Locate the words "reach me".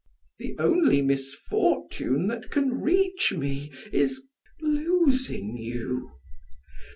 2.81-3.71